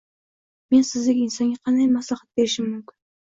—Men 0.75 0.85
sizdek 0.91 1.19
insonga 1.25 1.59
qanday 1.67 1.87
maslahat 1.99 2.39
berishim 2.41 2.69
mumkin? 2.73 2.99